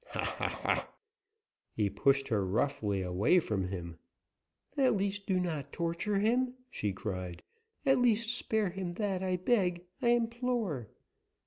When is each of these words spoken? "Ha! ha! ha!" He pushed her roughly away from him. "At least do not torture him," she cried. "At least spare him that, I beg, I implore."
"Ha! 0.07 0.23
ha! 0.25 0.47
ha!" 0.63 0.89
He 1.73 1.87
pushed 1.87 2.29
her 2.29 2.43
roughly 2.43 3.03
away 3.03 3.37
from 3.39 3.67
him. 3.67 3.99
"At 4.75 4.95
least 4.97 5.27
do 5.27 5.39
not 5.39 5.71
torture 5.71 6.17
him," 6.17 6.55
she 6.71 6.91
cried. 6.91 7.43
"At 7.85 7.99
least 7.99 8.35
spare 8.35 8.71
him 8.71 8.93
that, 8.93 9.21
I 9.21 9.37
beg, 9.37 9.85
I 10.01 10.07
implore." 10.09 10.89